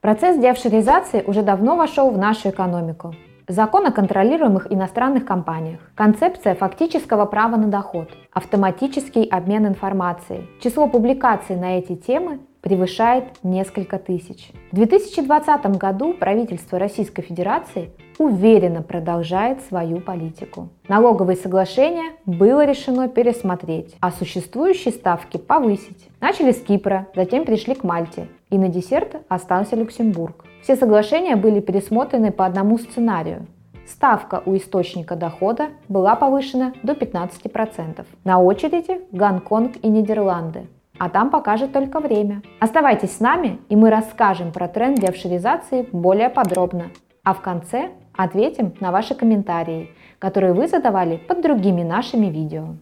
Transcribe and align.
Процесс 0.00 0.38
деофшоризации 0.38 1.22
уже 1.26 1.42
давно 1.42 1.76
вошел 1.76 2.10
в 2.10 2.16
нашу 2.16 2.48
экономику. 2.48 3.14
Закон 3.50 3.84
о 3.84 3.90
контролируемых 3.90 4.72
иностранных 4.72 5.24
компаниях, 5.24 5.80
концепция 5.96 6.54
фактического 6.54 7.24
права 7.24 7.56
на 7.56 7.66
доход, 7.66 8.08
автоматический 8.32 9.24
обмен 9.24 9.66
информацией. 9.66 10.48
Число 10.62 10.86
публикаций 10.86 11.56
на 11.56 11.76
эти 11.76 11.96
темы 11.96 12.38
превышает 12.60 13.24
несколько 13.42 13.98
тысяч. 13.98 14.52
В 14.70 14.76
2020 14.76 15.66
году 15.78 16.12
правительство 16.12 16.78
Российской 16.78 17.22
Федерации 17.22 17.90
уверенно 18.18 18.82
продолжает 18.82 19.62
свою 19.62 20.00
политику. 20.00 20.68
Налоговые 20.86 21.36
соглашения 21.36 22.12
было 22.26 22.64
решено 22.64 23.08
пересмотреть, 23.08 23.96
а 23.98 24.12
существующие 24.12 24.94
ставки 24.94 25.38
повысить. 25.38 26.08
Начали 26.20 26.52
с 26.52 26.62
Кипра, 26.62 27.08
затем 27.16 27.44
пришли 27.44 27.74
к 27.74 27.82
Мальте, 27.82 28.28
и 28.50 28.58
на 28.58 28.68
десерт 28.68 29.16
остался 29.28 29.74
Люксембург. 29.74 30.44
Все 30.62 30.76
соглашения 30.76 31.36
были 31.36 31.60
пересмотрены 31.60 32.32
по 32.32 32.46
одному 32.46 32.78
сценарию. 32.78 33.46
Ставка 33.86 34.42
у 34.46 34.56
источника 34.56 35.16
дохода 35.16 35.70
была 35.88 36.14
повышена 36.14 36.72
до 36.82 36.92
15%. 36.92 38.04
На 38.24 38.40
очереди 38.40 39.00
Гонконг 39.10 39.76
и 39.82 39.88
Нидерланды 39.88 40.68
а 41.00 41.08
там 41.08 41.30
покажет 41.30 41.72
только 41.72 41.98
время. 41.98 42.42
Оставайтесь 42.60 43.16
с 43.16 43.20
нами, 43.20 43.58
и 43.70 43.74
мы 43.74 43.88
расскажем 43.88 44.52
про 44.52 44.68
тренд 44.68 45.00
деофшоризации 45.00 45.88
более 45.92 46.28
подробно. 46.28 46.90
А 47.24 47.32
в 47.32 47.40
конце 47.40 47.92
ответим 48.14 48.74
на 48.80 48.92
ваши 48.92 49.14
комментарии, 49.14 49.88
которые 50.18 50.52
вы 50.52 50.68
задавали 50.68 51.16
под 51.16 51.40
другими 51.40 51.82
нашими 51.82 52.26
видео. 52.26 52.74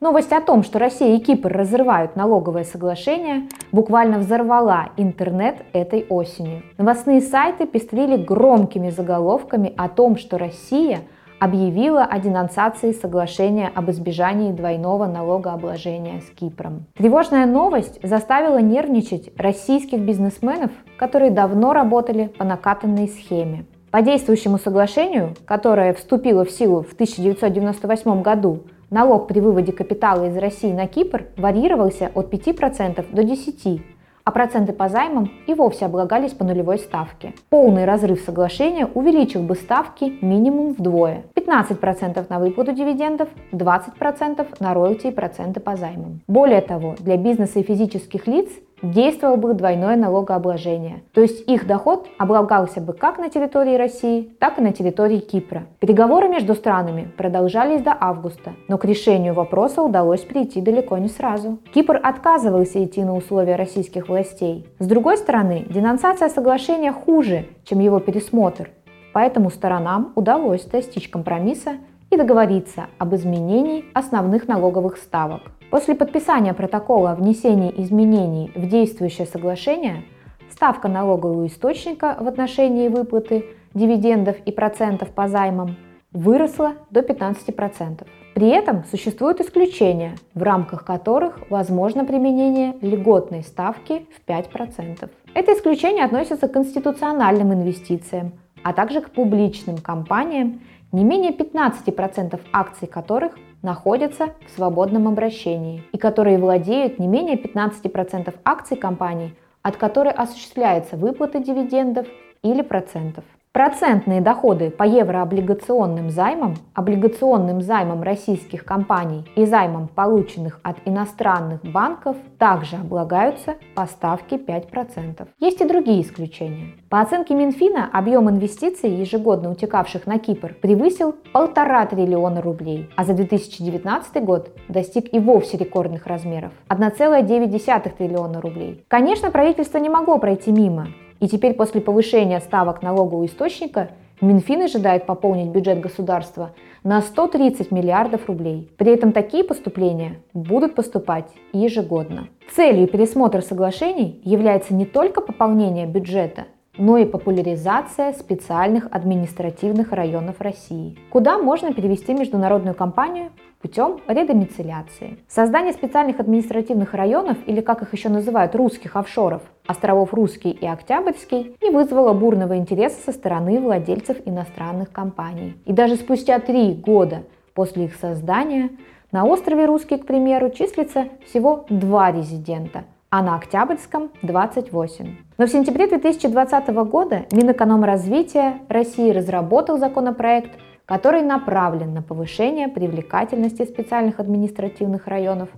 Новость 0.00 0.32
о 0.32 0.40
том, 0.40 0.62
что 0.62 0.78
Россия 0.78 1.16
и 1.16 1.20
Кипр 1.20 1.52
разрывают 1.52 2.16
налоговое 2.16 2.64
соглашение, 2.64 3.48
буквально 3.70 4.18
взорвала 4.18 4.88
интернет 4.96 5.56
этой 5.74 6.06
осенью. 6.08 6.62
Новостные 6.78 7.20
сайты 7.20 7.66
пестрили 7.66 8.16
громкими 8.16 8.88
заголовками 8.88 9.74
о 9.76 9.88
том, 9.88 10.16
что 10.16 10.38
Россия– 10.38 11.00
объявила 11.40 12.04
о 12.04 12.18
денонсации 12.18 12.92
соглашения 12.92 13.72
об 13.74 13.90
избежании 13.90 14.52
двойного 14.52 15.06
налогообложения 15.06 16.20
с 16.20 16.30
Кипром. 16.38 16.84
Тревожная 16.94 17.46
новость 17.46 17.98
заставила 18.02 18.58
нервничать 18.58 19.30
российских 19.38 20.00
бизнесменов, 20.00 20.70
которые 20.98 21.30
давно 21.30 21.72
работали 21.72 22.26
по 22.26 22.44
накатанной 22.44 23.08
схеме. 23.08 23.64
По 23.90 24.02
действующему 24.02 24.58
соглашению, 24.58 25.34
которое 25.46 25.94
вступило 25.94 26.44
в 26.44 26.50
силу 26.50 26.82
в 26.82 26.92
1998 26.92 28.22
году, 28.22 28.64
налог 28.90 29.28
при 29.28 29.40
выводе 29.40 29.72
капитала 29.72 30.28
из 30.28 30.36
России 30.36 30.72
на 30.72 30.86
Кипр 30.86 31.26
варьировался 31.36 32.10
от 32.14 32.32
5% 32.32 33.14
до 33.14 33.22
10%, 33.22 33.80
а 34.24 34.32
проценты 34.32 34.72
по 34.72 34.88
займам 34.88 35.30
и 35.46 35.54
вовсе 35.54 35.86
облагались 35.86 36.32
по 36.32 36.44
нулевой 36.44 36.78
ставке. 36.78 37.34
Полный 37.48 37.84
разрыв 37.84 38.20
соглашения 38.20 38.86
увеличил 38.86 39.42
бы 39.42 39.54
ставки 39.54 40.18
минимум 40.20 40.74
вдвое. 40.74 41.24
15% 41.34 42.26
на 42.28 42.38
выплату 42.38 42.72
дивидендов, 42.72 43.28
20% 43.52 44.46
на 44.60 44.74
роялти 44.74 45.08
и 45.08 45.10
проценты 45.10 45.60
по 45.60 45.76
займам. 45.76 46.20
Более 46.28 46.60
того, 46.60 46.94
для 46.98 47.16
бизнеса 47.16 47.60
и 47.60 47.64
физических 47.64 48.26
лиц 48.26 48.48
действовало 48.82 49.36
бы 49.36 49.54
двойное 49.54 49.96
налогообложение. 49.96 51.02
То 51.12 51.20
есть 51.20 51.48
их 51.48 51.66
доход 51.66 52.08
облагался 52.18 52.80
бы 52.80 52.92
как 52.92 53.18
на 53.18 53.28
территории 53.28 53.76
России, 53.76 54.30
так 54.38 54.58
и 54.58 54.62
на 54.62 54.72
территории 54.72 55.18
Кипра. 55.18 55.64
Переговоры 55.78 56.28
между 56.28 56.54
странами 56.54 57.10
продолжались 57.16 57.82
до 57.82 57.96
августа, 57.98 58.52
но 58.68 58.78
к 58.78 58.84
решению 58.84 59.34
вопроса 59.34 59.82
удалось 59.82 60.22
прийти 60.22 60.60
далеко 60.60 60.98
не 60.98 61.08
сразу. 61.08 61.58
Кипр 61.72 62.00
отказывался 62.02 62.82
идти 62.84 63.04
на 63.04 63.16
условия 63.16 63.56
российских 63.56 64.08
властей. 64.08 64.66
С 64.78 64.86
другой 64.86 65.16
стороны, 65.16 65.66
денонсация 65.68 66.28
соглашения 66.28 66.92
хуже, 66.92 67.46
чем 67.64 67.80
его 67.80 68.00
пересмотр. 68.00 68.70
Поэтому 69.12 69.50
сторонам 69.50 70.12
удалось 70.14 70.64
достичь 70.64 71.08
компромисса 71.08 71.72
и 72.10 72.16
договориться 72.16 72.86
об 72.98 73.14
изменении 73.14 73.84
основных 73.94 74.48
налоговых 74.48 74.96
ставок. 74.96 75.42
После 75.70 75.94
подписания 75.94 76.52
протокола 76.52 77.12
о 77.12 77.14
внесении 77.14 77.72
изменений 77.80 78.50
в 78.56 78.68
действующее 78.68 79.26
соглашение 79.26 80.02
ставка 80.50 80.88
налогового 80.88 81.46
источника 81.46 82.16
в 82.18 82.26
отношении 82.26 82.88
выплаты 82.88 83.44
дивидендов 83.72 84.36
и 84.44 84.50
процентов 84.50 85.10
по 85.10 85.28
займам 85.28 85.76
выросла 86.12 86.72
до 86.90 87.00
15%. 87.00 88.04
При 88.34 88.48
этом 88.48 88.84
существуют 88.90 89.40
исключения, 89.40 90.16
в 90.34 90.42
рамках 90.42 90.84
которых 90.84 91.38
возможно 91.50 92.04
применение 92.04 92.74
льготной 92.80 93.44
ставки 93.44 94.06
в 94.16 94.28
5%. 94.28 95.08
Это 95.34 95.52
исключение 95.52 96.04
относится 96.04 96.48
к 96.48 96.52
конституциональным 96.52 97.52
инвестициям, 97.52 98.32
а 98.64 98.72
также 98.72 99.00
к 99.00 99.10
публичным 99.10 99.78
компаниям, 99.78 100.62
не 100.90 101.04
менее 101.04 101.30
15% 101.30 102.40
акций 102.52 102.88
которых 102.88 103.36
находятся 103.62 104.34
в 104.46 104.50
свободном 104.50 105.08
обращении 105.08 105.82
и 105.92 105.98
которые 105.98 106.38
владеют 106.38 106.98
не 106.98 107.06
менее 107.06 107.36
15% 107.36 108.34
акций 108.44 108.76
компаний, 108.76 109.34
от 109.62 109.76
которой 109.76 110.12
осуществляется 110.12 110.96
выплата 110.96 111.38
дивидендов 111.38 112.06
или 112.42 112.62
процентов. 112.62 113.24
Процентные 113.52 114.20
доходы 114.20 114.70
по 114.70 114.84
еврооблигационным 114.84 116.10
займам, 116.10 116.54
облигационным 116.72 117.62
займам 117.62 118.00
российских 118.04 118.64
компаний 118.64 119.28
и 119.34 119.44
займам, 119.44 119.88
полученных 119.88 120.60
от 120.62 120.76
иностранных 120.84 121.60
банков, 121.64 122.16
также 122.38 122.76
облагаются 122.76 123.56
по 123.74 123.86
ставке 123.86 124.36
5%. 124.36 125.26
Есть 125.40 125.60
и 125.60 125.64
другие 125.64 126.02
исключения. 126.02 126.76
По 126.88 127.00
оценке 127.00 127.34
Минфина, 127.34 127.90
объем 127.92 128.30
инвестиций, 128.30 128.90
ежегодно 128.90 129.50
утекавших 129.50 130.06
на 130.06 130.20
Кипр, 130.20 130.54
превысил 130.54 131.16
полтора 131.32 131.84
триллиона 131.86 132.40
рублей, 132.40 132.88
а 132.94 133.02
за 133.02 133.14
2019 133.14 134.22
год 134.22 134.56
достиг 134.68 135.12
и 135.12 135.18
вовсе 135.18 135.56
рекордных 135.56 136.06
размеров– 136.06 136.52
1,9 136.68 137.96
триллиона 137.98 138.40
рублей. 138.40 138.84
Конечно, 138.86 139.32
правительство 139.32 139.78
не 139.78 139.88
могло 139.88 140.18
пройти 140.18 140.52
мимо. 140.52 140.86
И 141.20 141.28
теперь 141.28 141.54
после 141.54 141.80
повышения 141.80 142.40
ставок 142.40 142.82
налогового 142.82 143.26
источника 143.26 143.90
Минфин 144.20 144.62
ожидает 144.62 145.06
пополнить 145.06 145.48
бюджет 145.48 145.80
государства 145.80 146.52
на 146.82 147.00
130 147.00 147.70
миллиардов 147.70 148.26
рублей. 148.26 148.70
При 148.76 148.92
этом 148.92 149.12
такие 149.12 149.44
поступления 149.44 150.20
будут 150.34 150.74
поступать 150.74 151.30
ежегодно. 151.52 152.28
Целью 152.54 152.86
пересмотра 152.86 153.40
соглашений 153.40 154.20
является 154.24 154.74
не 154.74 154.84
только 154.84 155.20
пополнение 155.20 155.86
бюджета, 155.86 156.46
но 156.76 156.96
и 156.96 157.04
популяризация 157.04 158.12
специальных 158.12 158.88
административных 158.90 159.92
районов 159.92 160.40
России, 160.40 160.98
куда 161.10 161.38
можно 161.38 161.72
перевести 161.72 162.14
международную 162.14 162.74
компанию 162.74 163.30
путем 163.60 164.00
редомицеляции. 164.08 165.18
Создание 165.28 165.72
специальных 165.72 166.18
административных 166.18 166.94
районов, 166.94 167.36
или 167.46 167.60
как 167.60 167.82
их 167.82 167.92
еще 167.92 168.08
называют, 168.08 168.54
русских 168.54 168.96
офшоров, 168.96 169.42
островов 169.66 170.14
Русский 170.14 170.50
и 170.50 170.66
Октябрьский, 170.66 171.56
не 171.60 171.70
вызвало 171.70 172.12
бурного 172.14 172.56
интереса 172.56 172.96
со 173.04 173.12
стороны 173.12 173.60
владельцев 173.60 174.16
иностранных 174.24 174.90
компаний. 174.90 175.54
И 175.66 175.72
даже 175.72 175.96
спустя 175.96 176.38
три 176.38 176.72
года 176.72 177.24
после 177.54 177.84
их 177.84 177.96
создания 177.96 178.70
на 179.12 179.26
острове 179.26 179.66
Русский, 179.66 179.98
к 179.98 180.06
примеру, 180.06 180.50
числится 180.50 181.08
всего 181.26 181.66
два 181.68 182.12
резидента, 182.12 182.84
а 183.10 183.22
на 183.22 183.36
Октябрьском 183.36 184.10
28. 184.22 185.16
Но 185.36 185.46
в 185.46 185.50
сентябре 185.50 185.86
2020 185.88 186.68
года 186.68 187.26
Минэкономразвития 187.32 188.60
России 188.68 189.10
разработал 189.10 189.78
законопроект– 189.78 190.52
который 190.90 191.22
направлен 191.22 191.94
на 191.94 192.02
повышение 192.02 192.66
привлекательности 192.66 193.64
специальных 193.64 194.18
административных 194.18 195.06
районов 195.06 195.48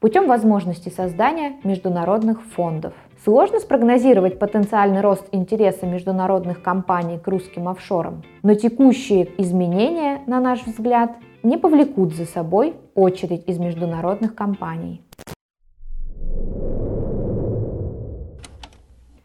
путем 0.00 0.26
возможности 0.26 0.88
создания 0.88 1.56
международных 1.62 2.40
фондов. 2.40 2.94
Сложно 3.22 3.60
спрогнозировать 3.60 4.38
потенциальный 4.38 5.02
рост 5.02 5.26
интереса 5.30 5.84
международных 5.84 6.62
компаний 6.62 7.18
к 7.18 7.28
русским 7.28 7.68
офшорам, 7.68 8.22
но 8.42 8.54
текущие 8.54 9.28
изменения, 9.36 10.22
на 10.26 10.40
наш 10.40 10.64
взгляд, 10.64 11.10
не 11.42 11.58
повлекут 11.58 12.14
за 12.14 12.24
собой 12.24 12.74
очередь 12.94 13.46
из 13.46 13.58
международных 13.58 14.34
компаний. 14.34 15.02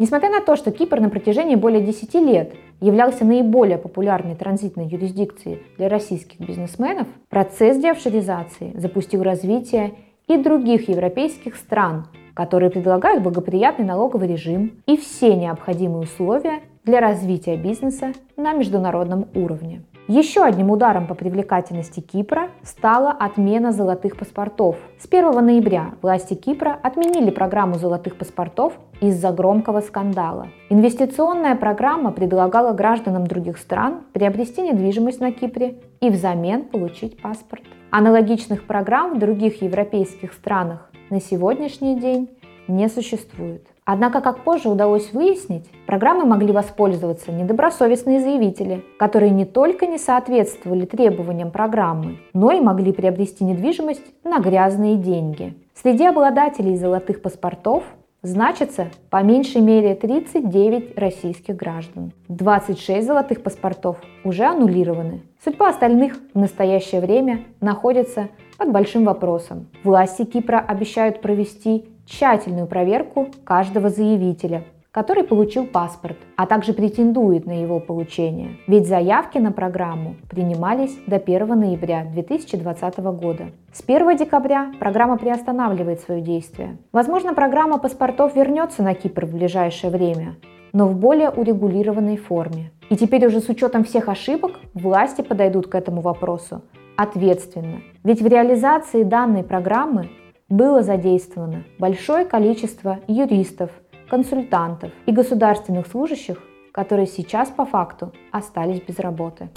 Несмотря 0.04 0.30
на 0.30 0.42
то, 0.42 0.58
что 0.58 0.72
Кипр 0.72 1.00
на 1.00 1.10
протяжении 1.10 1.56
более 1.56 1.80
10 1.80 2.14
лет 2.16 2.52
являлся 2.82 3.24
наиболее 3.24 3.78
популярной 3.78 4.36
транзитной 4.36 4.86
юрисдикцией 4.86 5.62
для 5.78 5.88
российских 5.88 6.46
бизнесменов, 6.46 7.08
процесс 7.30 7.78
деофшоризации 7.78 8.74
запустил 8.76 9.24
развитие 9.24 9.94
и 10.28 10.36
других 10.36 10.90
европейских 10.90 11.56
стран, 11.56 12.08
которые 12.34 12.70
предлагают 12.70 13.24
благоприятный 13.24 13.86
налоговый 13.86 14.28
режим 14.28 14.74
и 14.88 14.98
все 14.98 15.38
необходимые 15.38 16.04
условия 16.04 16.60
для 16.84 17.00
развития 17.00 17.56
бизнеса 17.56 18.12
на 18.36 18.52
международном 18.52 19.30
уровне. 19.34 19.84
Еще 20.10 20.44
одним 20.44 20.70
ударом 20.70 21.08
по 21.08 21.14
привлекательности 21.16 22.02
Кипра 22.02 22.50
стала 22.62 23.12
отмена 23.12 23.72
золотых 23.72 24.18
паспортов. 24.18 24.76
С 25.00 25.08
1 25.10 25.32
ноября 25.46 25.94
власти 26.02 26.34
Кипра 26.34 26.78
отменили 26.84 27.30
программу 27.30 27.76
золотых 27.76 28.18
паспортов 28.18 28.74
из-за 29.00 29.32
громкого 29.32 29.80
скандала. 29.80 30.50
Инвестиционная 30.70 31.56
программа 31.56 32.12
предлагала 32.12 32.74
гражданам 32.74 33.26
других 33.28 33.58
стран 33.58 34.02
приобрести 34.12 34.62
недвижимость 34.64 35.22
на 35.22 35.32
Кипре 35.32 35.80
и 36.02 36.10
взамен 36.10 36.66
получить 36.66 37.22
паспорт. 37.22 37.64
Аналогичных 37.90 38.68
программ 38.68 39.16
в 39.16 39.20
других 39.20 39.62
европейских 39.62 40.34
странах 40.34 40.92
на 41.12 41.22
сегодняшний 41.22 41.98
день 41.98 42.30
не 42.68 42.90
существует. 42.90 43.73
Однако, 43.86 44.22
как 44.22 44.44
позже 44.44 44.70
удалось 44.70 45.12
выяснить, 45.12 45.70
программой 45.86 46.26
могли 46.26 46.54
воспользоваться 46.54 47.32
недобросовестные 47.32 48.22
заявители, 48.22 48.84
которые 48.98 49.32
не 49.32 49.46
только 49.46 49.86
не 49.86 49.98
соответствовали 49.98 50.86
требованиям 50.86 51.52
программы, 51.52 52.20
но 52.34 52.52
и 52.52 52.62
могли 52.62 52.94
приобрести 52.94 53.44
недвижимость 53.44 54.06
на 54.24 54.40
грязные 54.40 54.96
деньги. 54.96 55.54
Среди 55.74 56.06
обладателей 56.06 56.78
золотых 56.78 57.22
паспортов 57.22 57.84
значится 58.22 58.88
по 59.10 59.22
меньшей 59.22 59.62
мере 59.62 59.96
39 59.96 60.98
российских 60.98 61.58
граждан. 61.58 62.14
26 62.30 63.06
золотых 63.06 63.44
паспортов 63.44 63.98
уже 64.24 64.46
аннулированы. 64.46 65.24
Судьба 65.44 65.70
остальных 65.70 66.18
в 66.34 66.40
настоящее 66.40 67.02
время 67.02 67.42
находится 67.60 68.30
под 68.58 68.72
большим 68.72 69.04
вопросом. 69.04 69.68
Власти 69.84 70.24
Кипра 70.24 70.60
обещают 70.60 71.22
провести 71.22 71.93
тщательную 72.06 72.68
проверку 72.68 73.28
каждого 73.44 73.90
заявителя, 73.90 74.64
который 74.92 75.24
получил 75.24 75.66
паспорт, 75.66 76.18
а 76.36 76.46
также 76.46 76.74
претендует 76.74 77.48
на 77.48 77.62
его 77.62 77.80
получение. 77.80 78.58
Ведь 78.68 78.88
заявки 78.88 79.40
на 79.40 79.52
программу 79.52 80.16
принимались 80.30 80.96
до 81.08 81.16
1 81.16 81.48
ноября 81.48 82.06
2020 82.06 82.98
года. 83.00 83.46
С 83.72 83.84
1 83.86 84.18
декабря 84.18 84.72
программа 84.80 85.18
приостанавливает 85.18 86.02
свое 86.02 86.22
действие. 86.22 86.78
Возможно, 86.92 87.34
программа 87.34 87.80
паспортов 87.80 88.36
вернется 88.36 88.84
на 88.84 88.94
Кипр 88.94 89.26
в 89.26 89.34
ближайшее 89.34 89.90
время, 89.90 90.36
но 90.74 90.88
в 90.88 90.96
более 90.96 91.32
урегулированной 91.32 92.18
форме. 92.18 92.72
И 92.92 92.96
теперь 92.96 93.26
уже 93.26 93.40
с 93.40 93.50
учетом 93.50 93.84
всех 93.84 94.10
ошибок 94.10 94.60
власти 94.76 95.22
подойдут 95.22 95.68
к 95.68 95.74
этому 95.74 96.02
вопросу 96.02 96.62
ответственно. 96.96 97.82
Ведь 98.04 98.22
в 98.22 98.28
реализации 98.28 99.02
данной 99.02 99.44
программы 99.44 100.10
было 100.50 100.84
задействовано 100.84 101.64
большое 101.80 102.26
количество 102.26 103.00
юристов, 103.08 103.72
консультантов 104.10 104.92
и 105.06 105.12
государственных 105.12 105.88
служащих, 105.88 106.38
которые 106.72 107.08
сейчас 107.08 107.50
по 107.50 107.66
факту 107.66 108.12
остались 108.32 108.82
без 108.82 109.00
работы. 109.00 109.50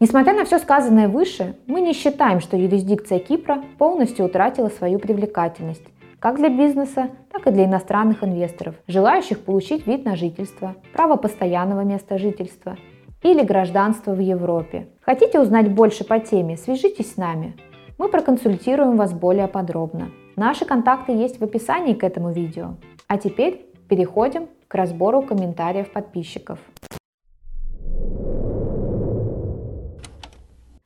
Несмотря 0.00 0.34
на 0.34 0.44
все 0.44 0.58
сказанное 0.58 1.08
выше, 1.08 1.56
мы 1.66 1.80
не 1.80 1.92
считаем, 1.92 2.40
что 2.40 2.56
юрисдикция 2.56 3.18
Кипра 3.18 3.62
полностью 3.78 4.26
утратила 4.26 4.68
свою 4.68 4.98
привлекательность 4.98 5.84
как 6.24 6.36
для 6.36 6.48
бизнеса, 6.48 7.10
так 7.30 7.46
и 7.46 7.50
для 7.50 7.66
иностранных 7.66 8.24
инвесторов, 8.24 8.76
желающих 8.86 9.40
получить 9.40 9.86
вид 9.86 10.06
на 10.06 10.16
жительство, 10.16 10.74
право 10.94 11.16
постоянного 11.16 11.82
места 11.82 12.16
жительства 12.16 12.78
или 13.22 13.42
гражданство 13.42 14.12
в 14.12 14.20
Европе. 14.20 14.88
Хотите 15.04 15.38
узнать 15.38 15.70
больше 15.70 16.02
по 16.02 16.18
теме? 16.18 16.56
Свяжитесь 16.56 17.12
с 17.12 17.16
нами. 17.18 17.54
Мы 17.98 18.08
проконсультируем 18.08 18.96
вас 18.96 19.12
более 19.12 19.48
подробно. 19.48 20.10
Наши 20.34 20.64
контакты 20.64 21.12
есть 21.12 21.40
в 21.40 21.44
описании 21.44 21.92
к 21.92 22.02
этому 22.02 22.32
видео. 22.32 22.76
А 23.06 23.18
теперь 23.18 23.66
переходим 23.86 24.48
к 24.66 24.74
разбору 24.74 25.20
комментариев 25.20 25.92
подписчиков. 25.92 26.58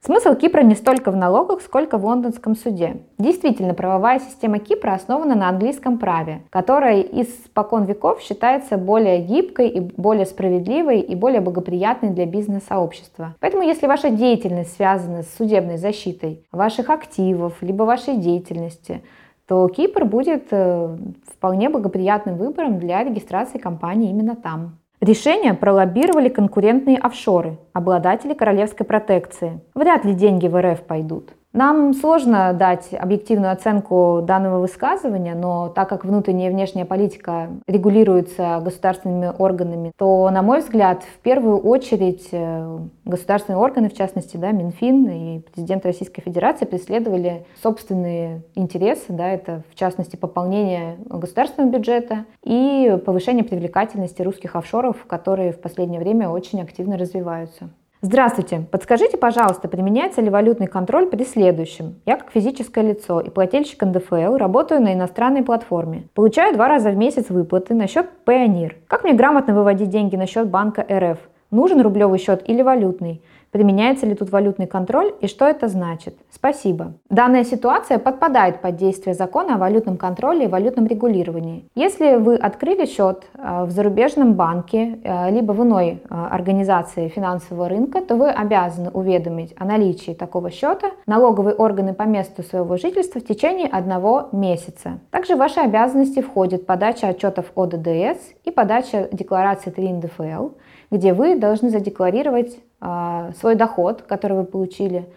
Смысл 0.08 0.36
Кипра 0.36 0.62
не 0.62 0.74
столько 0.74 1.10
в 1.10 1.16
налогах, 1.16 1.60
сколько 1.60 1.98
в 1.98 2.06
лондонском 2.06 2.56
суде. 2.56 3.02
Действительно, 3.18 3.74
правовая 3.74 4.20
система 4.20 4.58
Кипра 4.58 4.94
основана 4.94 5.34
на 5.34 5.50
английском 5.50 5.98
праве, 5.98 6.40
которое 6.48 7.02
из 7.02 7.26
покон 7.52 7.84
веков 7.84 8.22
считается 8.22 8.78
более 8.78 9.20
гибкой 9.20 9.68
и 9.68 9.80
более 9.80 10.24
справедливой 10.24 11.00
и 11.00 11.14
более 11.14 11.42
благоприятной 11.42 12.08
для 12.08 12.24
бизнес-сообщества. 12.24 13.34
Поэтому, 13.38 13.62
если 13.62 13.86
ваша 13.86 14.08
деятельность 14.08 14.76
связана 14.76 15.24
с 15.24 15.36
судебной 15.36 15.76
защитой 15.76 16.42
ваших 16.52 16.88
активов, 16.88 17.60
либо 17.60 17.82
вашей 17.82 18.16
деятельности, 18.16 19.02
то 19.46 19.68
Кипр 19.68 20.06
будет 20.06 20.46
э, 20.52 20.96
вполне 21.36 21.68
благоприятным 21.68 22.38
выбором 22.38 22.78
для 22.78 23.04
регистрации 23.04 23.58
компании 23.58 24.08
именно 24.08 24.36
там. 24.36 24.78
Решение 25.00 25.54
пролоббировали 25.54 26.28
конкурентные 26.28 26.98
офшоры, 26.98 27.58
обладатели 27.72 28.34
королевской 28.34 28.84
протекции. 28.84 29.60
Вряд 29.72 30.04
ли 30.04 30.12
деньги 30.12 30.48
в 30.48 30.60
РФ 30.60 30.82
пойдут. 30.82 31.34
Нам 31.58 31.92
сложно 31.92 32.52
дать 32.52 32.94
объективную 32.94 33.50
оценку 33.50 34.20
данного 34.22 34.60
высказывания, 34.60 35.34
но 35.34 35.68
так 35.68 35.88
как 35.88 36.04
внутренняя 36.04 36.50
и 36.50 36.52
внешняя 36.52 36.84
политика 36.84 37.48
регулируется 37.66 38.60
государственными 38.62 39.32
органами, 39.36 39.90
то, 39.98 40.30
на 40.30 40.42
мой 40.42 40.60
взгляд, 40.60 41.02
в 41.02 41.18
первую 41.18 41.58
очередь 41.58 42.28
э, 42.30 42.78
государственные 43.04 43.58
органы, 43.58 43.88
в 43.88 43.94
частности, 43.94 44.36
да, 44.36 44.52
Минфин 44.52 45.08
и 45.08 45.40
президент 45.40 45.84
Российской 45.84 46.22
Федерации 46.22 46.64
преследовали 46.64 47.44
собственные 47.60 48.44
интересы, 48.54 49.06
да, 49.08 49.28
это 49.28 49.64
в 49.68 49.74
частности 49.74 50.14
пополнение 50.14 50.96
государственного 51.06 51.72
бюджета 51.72 52.24
и 52.44 52.96
повышение 53.04 53.42
привлекательности 53.42 54.22
русских 54.22 54.54
офшоров, 54.54 55.04
которые 55.08 55.50
в 55.50 55.60
последнее 55.60 55.98
время 55.98 56.28
очень 56.28 56.62
активно 56.62 56.96
развиваются. 56.96 57.70
Здравствуйте. 58.00 58.64
Подскажите, 58.70 59.16
пожалуйста, 59.16 59.66
применяется 59.66 60.20
ли 60.20 60.30
валютный 60.30 60.68
контроль 60.68 61.06
при 61.06 61.24
следующем? 61.24 61.96
Я 62.06 62.16
как 62.16 62.30
физическое 62.30 62.82
лицо 62.82 63.18
и 63.18 63.28
плательщик 63.28 63.82
НДФЛ 63.82 64.36
работаю 64.36 64.80
на 64.80 64.94
иностранной 64.94 65.42
платформе. 65.42 66.04
Получаю 66.14 66.54
два 66.54 66.68
раза 66.68 66.90
в 66.90 66.96
месяц 66.96 67.28
выплаты 67.28 67.74
на 67.74 67.88
счет 67.88 68.06
Payoneer. 68.24 68.74
Как 68.86 69.02
мне 69.02 69.14
грамотно 69.14 69.52
выводить 69.52 69.88
деньги 69.88 70.14
на 70.14 70.28
счет 70.28 70.48
банка 70.48 70.86
РФ? 70.88 71.18
Нужен 71.50 71.80
рублевый 71.80 72.20
счет 72.20 72.48
или 72.48 72.62
валютный? 72.62 73.20
Применяется 73.50 74.06
ли 74.06 74.14
тут 74.14 74.30
валютный 74.30 74.66
контроль 74.66 75.14
и 75.20 75.26
что 75.26 75.46
это 75.46 75.68
значит? 75.68 76.16
Спасибо. 76.30 76.92
Данная 77.08 77.44
ситуация 77.44 77.98
подпадает 77.98 78.60
под 78.60 78.76
действие 78.76 79.14
закона 79.14 79.54
о 79.54 79.58
валютном 79.58 79.96
контроле 79.96 80.44
и 80.44 80.48
валютном 80.48 80.86
регулировании. 80.86 81.64
Если 81.74 82.16
вы 82.16 82.36
открыли 82.36 82.86
счет 82.86 83.24
э, 83.34 83.64
в 83.64 83.70
зарубежном 83.70 84.34
банке 84.34 84.98
э, 85.02 85.30
либо 85.30 85.52
в 85.52 85.62
иной 85.62 86.02
э, 86.02 86.14
организации 86.30 87.08
финансового 87.08 87.68
рынка, 87.68 88.02
то 88.02 88.16
вы 88.16 88.28
обязаны 88.28 88.90
уведомить 88.90 89.54
о 89.58 89.64
наличии 89.64 90.12
такого 90.12 90.50
счета 90.50 90.90
налоговые 91.06 91.54
органы 91.54 91.94
по 91.94 92.02
месту 92.02 92.42
своего 92.42 92.76
жительства 92.76 93.20
в 93.20 93.24
течение 93.24 93.68
одного 93.68 94.28
месяца. 94.32 94.98
Также 95.10 95.34
в 95.34 95.38
ваши 95.38 95.60
обязанности 95.60 96.20
входит 96.20 96.66
подача 96.66 97.08
отчетов 97.08 97.46
о 97.54 97.66
ДДС 97.66 98.18
и 98.44 98.50
подача 98.50 99.08
декларации 99.10 99.70
3 99.70 99.92
НДФЛ, 99.94 100.48
где 100.90 101.12
вы 101.14 101.36
должны 101.36 101.70
задекларировать 101.70 102.58
свой 102.80 103.56
доход, 103.56 104.02
который 104.02 104.36
вы 104.36 104.44
получили 104.44 105.08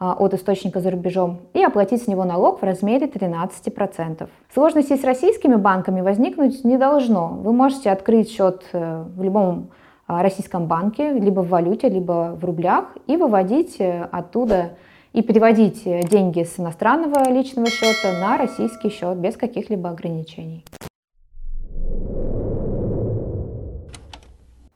а, 0.00 0.12
от 0.12 0.32
источника 0.32 0.78
за 0.78 0.92
рубежом, 0.92 1.40
и 1.54 1.64
оплатить 1.64 2.04
с 2.04 2.06
него 2.06 2.24
налог 2.24 2.60
в 2.60 2.62
размере 2.62 3.08
13%. 3.08 4.28
Сложностей 4.54 4.96
с 4.96 5.02
российскими 5.02 5.56
банками 5.56 6.02
возникнуть 6.02 6.64
не 6.64 6.78
должно. 6.78 7.30
Вы 7.30 7.52
можете 7.52 7.90
открыть 7.90 8.30
счет 8.30 8.62
э, 8.72 9.04
в 9.16 9.20
любом 9.24 9.70
а, 10.06 10.22
российском 10.22 10.66
банке, 10.66 11.14
либо 11.14 11.40
в 11.40 11.48
валюте, 11.48 11.88
либо 11.88 12.36
в 12.40 12.44
рублях, 12.44 12.96
и 13.08 13.16
выводить 13.16 13.80
э, 13.80 14.08
оттуда 14.12 14.76
и 15.12 15.22
переводить 15.22 15.82
э, 15.84 16.02
деньги 16.02 16.44
с 16.44 16.60
иностранного 16.60 17.28
личного 17.28 17.68
счета 17.68 18.20
на 18.20 18.38
российский 18.38 18.90
счет 18.90 19.18
без 19.18 19.36
каких-либо 19.36 19.90
ограничений. 19.90 20.64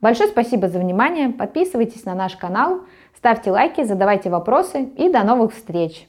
Большое 0.02 0.28
спасибо 0.28 0.68
за 0.68 0.80
внимание, 0.80 1.28
подписывайтесь 1.28 2.04
на 2.04 2.14
наш 2.14 2.36
канал, 2.36 2.80
ставьте 3.16 3.52
лайки, 3.52 3.84
задавайте 3.84 4.30
вопросы 4.30 4.82
и 4.82 5.08
до 5.08 5.22
новых 5.22 5.54
встреч! 5.54 6.08